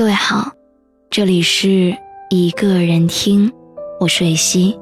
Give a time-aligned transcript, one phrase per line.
[0.00, 0.52] 各位好，
[1.10, 1.94] 这里是
[2.30, 3.52] 一个人听，
[4.00, 4.80] 我是蕊希。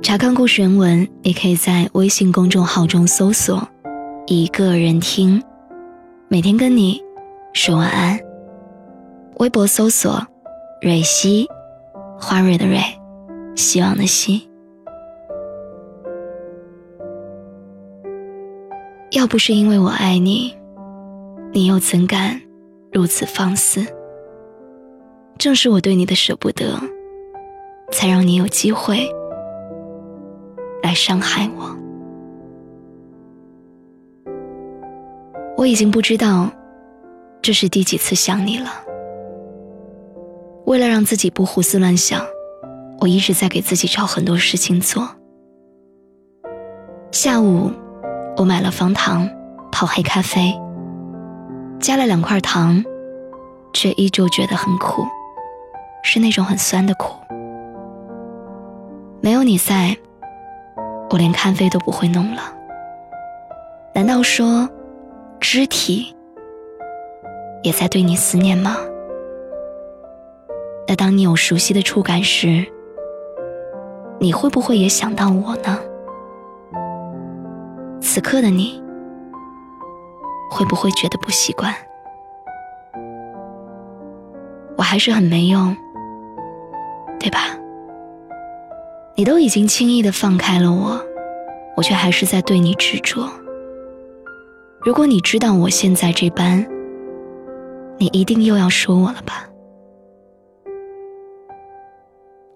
[0.00, 3.66] 查看故事原文，也可以在微信公众号中搜索
[4.28, 5.42] “一个人听”，
[6.30, 7.02] 每天跟你
[7.54, 8.16] 说晚安。
[9.40, 10.24] 微博搜索
[10.80, 11.48] “蕊希”，
[12.20, 12.78] 花蕊的蕊，
[13.56, 14.48] 希望的希。
[19.10, 20.54] 要不是因为我爱你，
[21.52, 22.40] 你又怎敢？
[22.92, 23.84] 如此放肆，
[25.38, 26.78] 正是我对你的舍不得，
[27.92, 29.06] 才让你有机会
[30.82, 31.76] 来伤害我。
[35.56, 36.50] 我已经不知道
[37.42, 38.70] 这是第几次想你了。
[40.64, 42.20] 为了让自己不胡思乱想，
[43.00, 45.08] 我一直在给自己找很多事情做。
[47.12, 47.70] 下午，
[48.36, 49.28] 我买了方糖，
[49.70, 50.54] 泡黑咖啡。
[51.80, 52.84] 加了两块糖，
[53.72, 55.06] 却依旧觉得很苦，
[56.02, 57.16] 是那种很酸的苦。
[59.20, 59.96] 没有你在，
[61.10, 62.42] 我连咖啡都不会弄了。
[63.94, 64.68] 难道说，
[65.40, 66.14] 肢体
[67.62, 68.76] 也在对你思念吗？
[70.88, 72.64] 那当你有熟悉的触感时，
[74.18, 75.78] 你会不会也想到我呢？
[78.00, 78.82] 此刻的你。
[80.50, 81.74] 会不会觉得不习惯？
[84.76, 85.76] 我还是很没用，
[87.18, 87.58] 对吧？
[89.14, 91.00] 你都已经轻易的放开了我，
[91.76, 93.28] 我却还是在对你执着。
[94.82, 96.66] 如果你知道我现在这般，
[97.98, 99.48] 你一定又要说我了吧？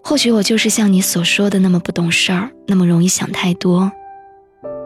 [0.03, 3.91] 或许我就是像你所说的那么不懂事儿，那么容易想太多。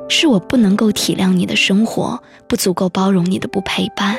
[0.07, 4.15] 是我不能够体谅你的生活，不足够包容你的不陪伴，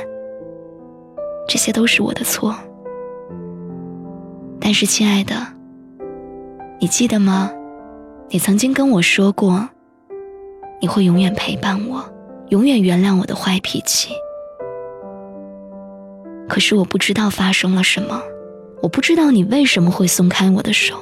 [1.48, 2.54] 这些都是我的错。
[4.60, 5.46] 但是，亲爱的，
[6.80, 7.52] 你记得吗？
[8.28, 9.68] 你曾经跟我说过，
[10.80, 12.04] 你会永远陪伴我，
[12.48, 14.12] 永远原谅我的坏脾气。
[16.48, 18.20] 可是我不知道发生了什么，
[18.82, 20.96] 我不知道你为什么会松开我的手。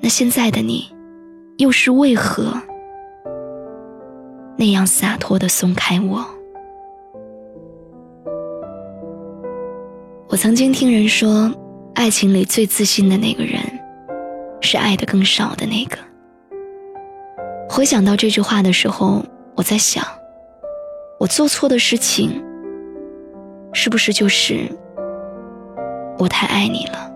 [0.00, 0.92] 那现在的你？
[1.62, 2.60] 又是为何
[4.58, 6.26] 那样洒脱的松开我？
[10.28, 11.52] 我曾经听人说，
[11.94, 13.60] 爱情里最自信的那个人，
[14.60, 15.96] 是爱的更少的那个。
[17.70, 19.24] 回想到这句话的时候，
[19.54, 20.04] 我在想，
[21.20, 22.42] 我做错的事情，
[23.72, 24.68] 是不是就是
[26.18, 27.08] 我太爱你了？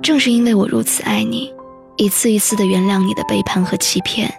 [0.00, 1.52] 正是因为我如此爱你。
[1.96, 4.32] 一次一次的原谅你的背叛和欺骗，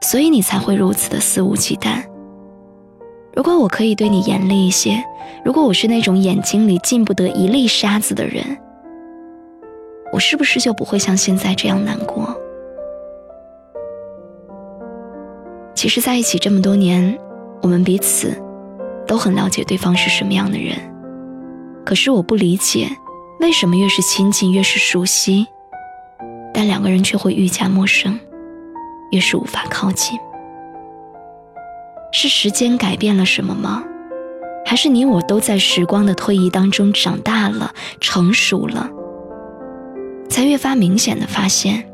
[0.00, 2.04] 所以你才会如此的肆无忌惮。
[3.34, 5.02] 如果我可以对你严厉一些，
[5.44, 8.44] 如果我是那种眼睛里进不得一粒沙子的人，
[10.12, 12.32] 我是不是就不会像现在这样难过？
[15.74, 17.18] 其实，在一起这么多年，
[17.60, 18.40] 我们彼此
[19.04, 20.78] 都很了解对方是什么样的人，
[21.84, 22.88] 可是我不理解，
[23.40, 25.48] 为什么越是亲近，越是熟悉。
[26.54, 28.18] 但两个人却会愈加陌生，
[29.10, 30.18] 越是无法靠近。
[32.12, 33.84] 是时间改变了什么吗？
[34.64, 38.88] 还是你我都在时光的推移当中长大了、成熟了，
[40.30, 41.84] 才越发明显的发现，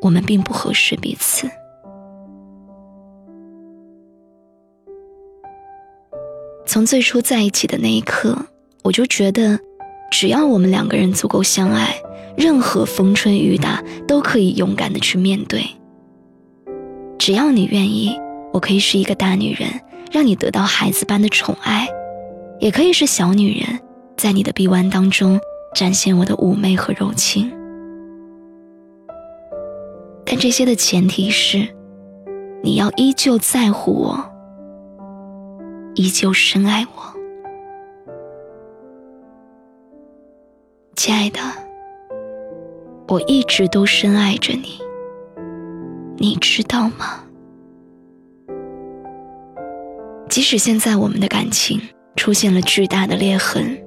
[0.00, 1.48] 我们并不合适彼此。
[6.66, 8.36] 从最初在一起的那一刻，
[8.82, 9.60] 我就觉得，
[10.10, 11.94] 只要我们两个人足够相爱。
[12.36, 15.64] 任何风吹雨打都可以勇敢的去面对。
[17.18, 18.18] 只要你愿意，
[18.52, 19.68] 我可以是一个大女人，
[20.10, 21.86] 让你得到孩子般的宠爱；
[22.60, 23.80] 也可以是小女人，
[24.16, 25.40] 在你的臂弯当中
[25.74, 27.50] 展现我的妩媚和柔情。
[30.26, 31.66] 但这些的前提是，
[32.62, 34.24] 你要依旧在乎我，
[35.94, 37.14] 依旧深爱我，
[40.96, 41.63] 亲爱的。
[43.06, 44.78] 我一直都深爱着你，
[46.16, 47.20] 你知道吗？
[50.28, 51.80] 即使现在我们的感情
[52.16, 53.78] 出现了巨大的裂痕，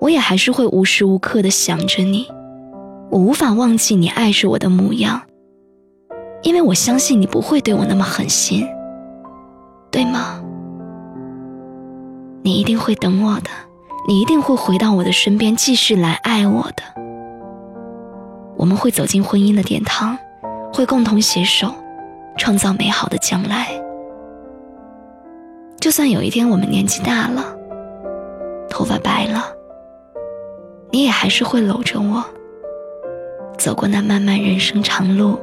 [0.00, 2.26] 我也还是会无时无刻的想着你。
[3.10, 5.20] 我无法忘记你爱着我的模样，
[6.42, 8.66] 因为我相信你不会对我那么狠心，
[9.90, 10.42] 对吗？
[12.42, 13.50] 你一定会等我的，
[14.08, 17.07] 你一定会回到我的身边，继续来爱我的。
[18.58, 20.18] 我们会走进婚姻的殿堂，
[20.74, 21.72] 会共同携手，
[22.36, 23.68] 创造美好的将来。
[25.78, 27.56] 就算有一天我们年纪大了，
[28.68, 29.44] 头发白了，
[30.90, 32.24] 你也还是会搂着我，
[33.56, 35.38] 走过那漫漫人生长路，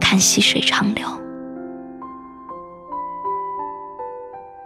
[0.00, 1.06] 看细水长流。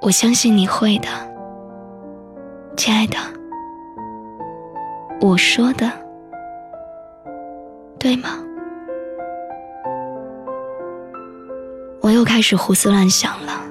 [0.01, 1.09] 我相信你会的，
[2.77, 3.17] 亲爱的。
[5.21, 5.91] 我说的
[8.05, 8.29] 对吗？
[12.03, 13.63] 我又开始胡思乱想了。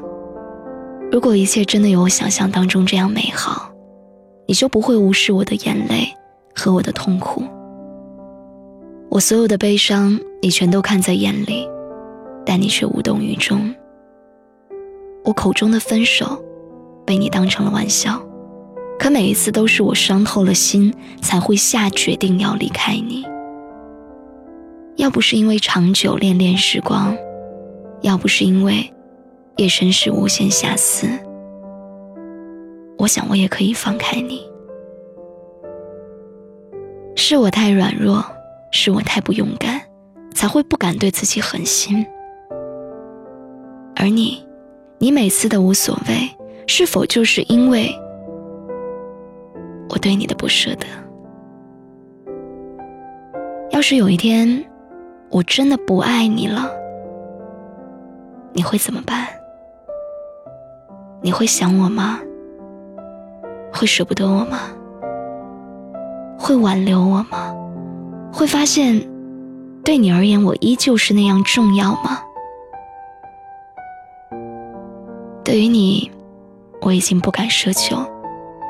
[1.11, 3.71] 如果一切真的有我想象当中这样美好，
[4.47, 6.07] 你就不会无视我的眼泪
[6.55, 7.43] 和我的痛苦。
[9.09, 11.69] 我所有的悲伤，你全都看在眼里，
[12.43, 13.71] 但你却无动于衷。
[15.23, 16.43] 我口中的分手，
[17.05, 18.19] 被你当成了玩笑，
[18.97, 20.91] 可每一次都是我伤透了心，
[21.21, 23.31] 才会下决定要离开你。
[25.03, 27.13] 要不是因为长久恋恋时光，
[28.03, 28.89] 要不是因为
[29.57, 31.05] 夜深时无限遐思，
[32.97, 34.49] 我想我也可以放开你。
[37.17, 38.23] 是我太软弱，
[38.71, 39.81] 是我太不勇敢，
[40.33, 42.05] 才会不敢对自己狠心，
[43.97, 44.41] 而你。
[44.99, 46.29] 你每次的无所谓，
[46.65, 47.93] 是否就是因为
[49.89, 50.87] 我对你的不舍得？
[53.71, 54.63] 要是有一天
[55.29, 56.69] 我真的不爱你了，
[58.53, 59.27] 你会怎么办？
[61.21, 62.19] 你会想我吗？
[63.73, 64.59] 会舍不得我吗？
[66.37, 67.55] 会挽留我吗？
[68.31, 69.01] 会发现
[69.83, 72.21] 对你而言我依旧是那样重要吗？
[75.43, 76.11] 对于你，
[76.81, 77.97] 我已经不敢奢求，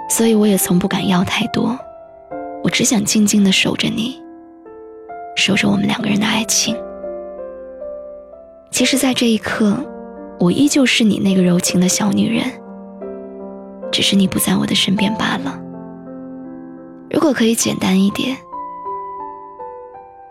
[0.10, 1.78] 所以我也从不敢要太多。
[2.64, 4.23] 我只想静静的守着你，
[5.36, 6.76] 守着我们两个人的爱情。
[8.72, 9.78] 其实，在这一刻，
[10.40, 12.46] 我依旧是你那个柔情的小女人，
[13.92, 15.60] 只是你不在我的身边罢了。
[17.10, 18.36] 如果可以简单一点，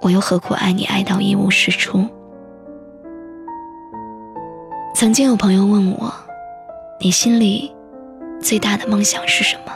[0.01, 2.07] 我又何苦爱你爱到一无是处？
[4.95, 6.13] 曾经有朋友问我。
[7.01, 7.75] 你心里
[8.41, 9.73] 最大的梦想是什么？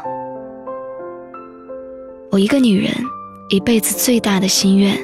[2.30, 2.92] 我一个女人
[3.48, 4.96] 一辈子最大的心愿，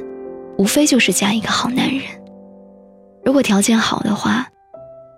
[0.63, 2.03] 无非就是嫁一个好男人。
[3.25, 4.47] 如果条件好的话，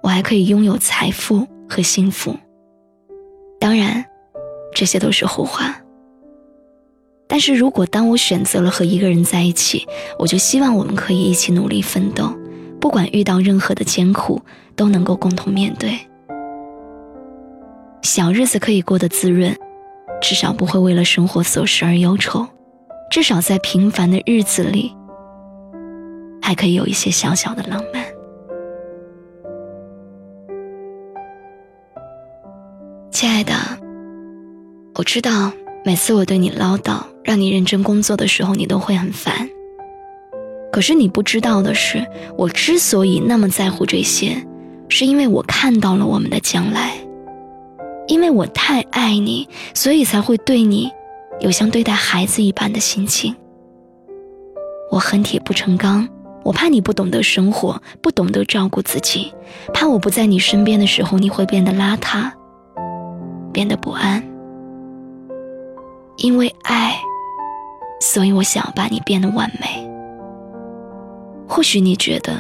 [0.03, 2.35] 我还可以拥有财富和幸福。
[3.61, 4.03] 当然，
[4.75, 5.77] 这些都是后话。
[7.29, 9.87] 但是如果当我选择了和一个人在一起，
[10.19, 12.35] 我就希望我们可以一起努力奋斗，
[12.81, 14.41] 不管遇到任何的艰苦，
[14.75, 15.99] 都能够共同面对。
[18.01, 19.55] 小日子可以过得滋润，
[20.23, 22.47] 至少不会为了生活琐事而忧愁；
[23.11, 24.95] 至少在平凡的日子里，
[26.45, 28.05] 还可以有一些小小的浪漫。
[33.11, 33.55] 亲爱的，
[34.95, 35.51] 我知道
[35.87, 39.49] 每次我对你唠叨，让你认真工作的时候，你都会很烦。
[40.71, 42.07] 可是你不知道的是，
[42.37, 44.37] 我之所以那么在乎这些，
[44.91, 46.93] 是因为我看到了我们的将来。
[48.07, 50.93] 因为我太爱你，所以才会对你
[51.41, 53.35] 有像对待孩子一般的心情。
[54.91, 56.07] 我恨铁不成钢，
[56.45, 59.33] 我怕你不懂得生活，不懂得照顾自己，
[59.73, 62.31] 怕我不在你身边的时候你会变得邋遢，
[63.53, 64.23] 变得不安。
[66.19, 66.97] 因为爱，
[68.01, 69.91] 所以我想要把你变得完美。
[71.49, 72.35] 或许你觉得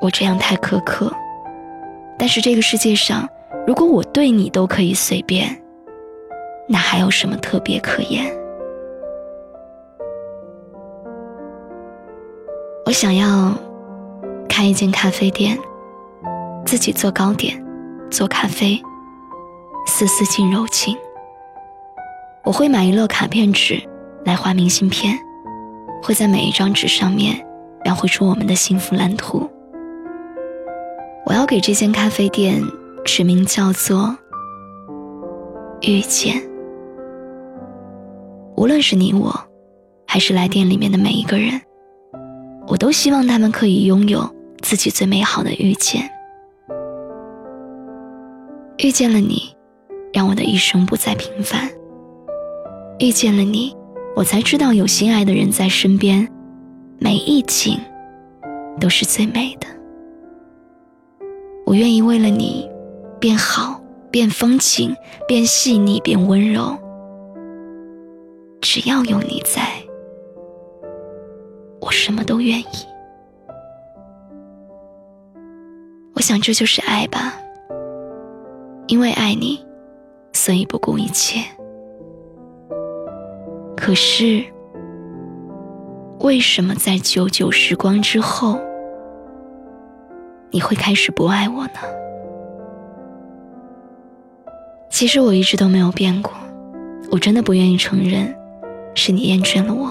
[0.00, 1.12] 我这样太苛刻，
[2.18, 3.28] 但是这个世界上。
[3.66, 5.60] 如果我对你都可以随便，
[6.66, 8.24] 那还有什么特别可言？
[12.90, 13.56] 我想要
[14.48, 15.56] 开一间咖啡店，
[16.66, 17.64] 自己做糕点，
[18.10, 18.82] 做咖啡，
[19.86, 20.96] 丝丝尽柔情。
[22.42, 23.80] 我会买一摞卡片纸
[24.24, 25.16] 来画明信片，
[26.02, 27.46] 会在每一张纸上面
[27.84, 29.48] 描绘出我们的幸福蓝图。
[31.26, 32.60] 我要给这间咖啡店。
[33.06, 34.14] 取名叫做
[35.82, 36.42] 遇见。
[38.56, 39.32] 无论是你我，
[40.08, 41.62] 还是来店里面的每一个人，
[42.66, 44.28] 我都希望他们可以拥有
[44.62, 46.10] 自己最美好的遇见。
[48.78, 49.54] 遇见了你，
[50.12, 51.70] 让我的一生不再平凡。
[52.98, 53.74] 遇见了你，
[54.16, 56.28] 我才知道有心爱的人在身边，
[56.98, 57.78] 每一景
[58.78, 59.66] 都是最美的。
[61.66, 62.68] 我愿意为了你。
[63.20, 63.78] 变好，
[64.10, 64.96] 变风情，
[65.28, 66.74] 变细腻，变温柔。
[68.62, 69.79] 只要有你在，
[71.90, 72.66] 什么都愿意。
[76.14, 77.34] 我想这就是爱吧。
[78.86, 79.64] 因为爱你，
[80.32, 81.40] 所以不顾一切。
[83.76, 84.44] 可是，
[86.18, 88.60] 为什么在久久时光之后，
[90.50, 91.80] 你会开始不爱我呢？
[94.90, 96.32] 其实我一直都没有变过，
[97.12, 98.36] 我真的不愿意承认，
[98.96, 99.90] 是你厌倦了我。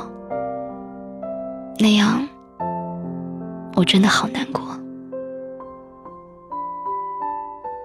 [1.81, 2.27] 那样，
[3.73, 4.61] 我真的好难过。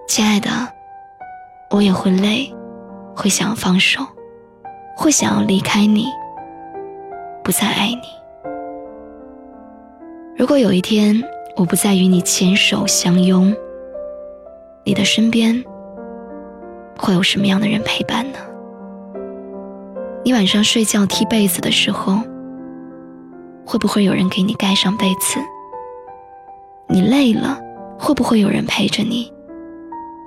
[0.09, 0.51] 亲爱的，
[1.71, 2.53] 我也会累，
[3.15, 4.05] 会想要放手，
[4.97, 6.07] 会想要离开你，
[7.45, 8.03] 不再爱你。
[10.37, 11.23] 如果有一天
[11.57, 13.55] 我不再与你牵手相拥，
[14.83, 15.65] 你的身边
[16.99, 18.39] 会有什么样的人陪伴呢？
[20.25, 22.19] 你晚上睡觉踢被子的时候。
[23.67, 25.39] 会不会有人给你盖上被子？
[26.89, 27.59] 你累了，
[27.99, 29.33] 会不会有人陪着你？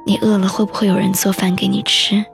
[0.06, 2.26] 你饿了，会不会有人做饭给你吃？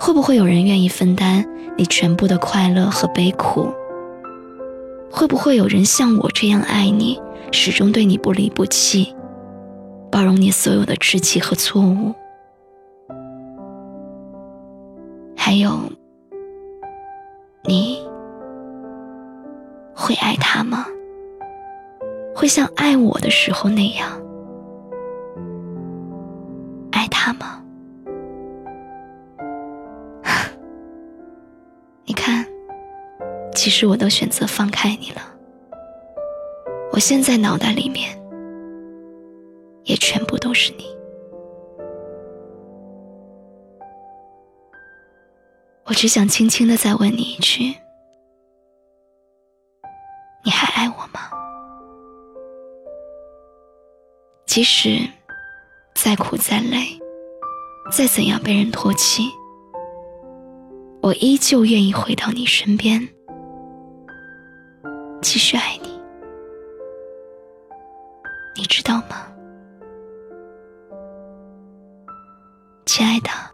[0.00, 1.44] 会不会有人愿意分担
[1.78, 3.72] 你全部的快乐和悲苦？
[5.10, 7.20] 会不会有人像我这样爱你，
[7.52, 9.14] 始终对你不离不弃，
[10.10, 12.12] 包容你所有的稚气和错误？
[15.36, 15.78] 还有，
[20.04, 20.86] 会爱他吗？
[22.36, 24.10] 会像爱我的时候那样
[26.92, 27.64] 爱他吗？
[32.04, 32.44] 你看，
[33.54, 35.22] 其实我都选择放开你了。
[36.92, 38.10] 我现在脑袋里面
[39.84, 40.84] 也全部都是你。
[45.86, 47.74] 我只想轻轻的再问你一句。
[54.54, 55.00] 即使
[55.96, 56.96] 再苦再累，
[57.90, 59.24] 再怎样被人唾弃，
[61.02, 63.00] 我依旧愿意回到你身边，
[65.20, 66.00] 继续爱你。
[68.54, 69.26] 你知道吗，
[72.86, 73.53] 亲爱的？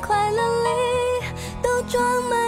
[0.00, 0.70] 快乐里。
[1.62, 2.39] 都装满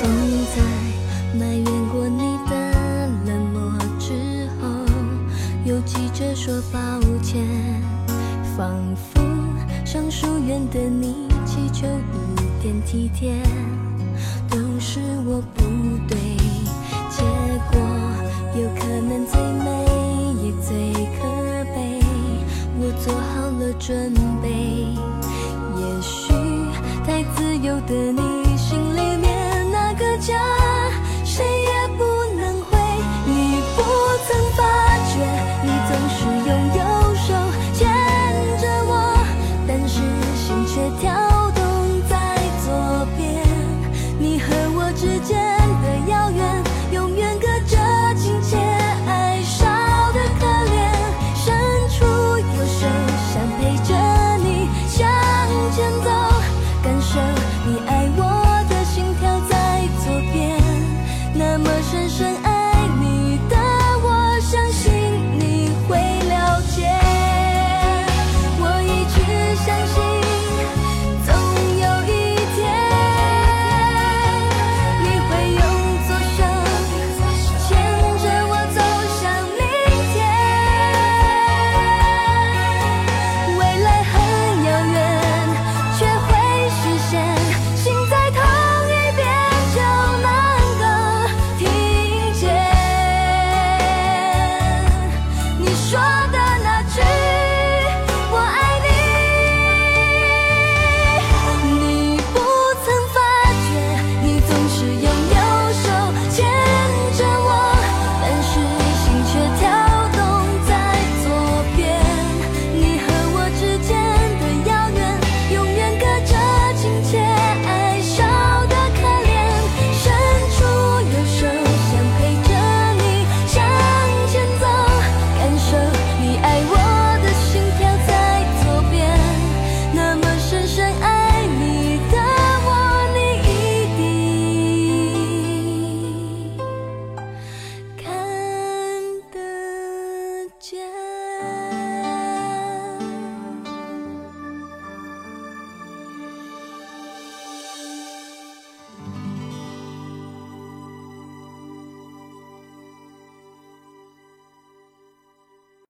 [0.00, 0.08] 总
[0.54, 0.62] 在
[1.36, 4.68] 埋怨过你的冷漠之后
[5.64, 6.78] 又急着说抱
[7.20, 7.44] 歉
[8.56, 9.20] 仿佛
[9.84, 13.34] 向疏远的你祈求一点体贴
[14.48, 15.62] 都是我不
[16.06, 16.16] 对
[17.10, 17.24] 结
[17.72, 17.80] 果
[18.54, 19.84] 有可能最美
[20.44, 22.00] 也最可悲
[22.78, 24.48] 我做好了准备
[25.76, 26.32] 也许
[27.04, 28.37] 太自由的你